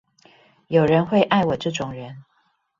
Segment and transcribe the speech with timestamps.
[0.65, 2.23] 有人會愛我這種人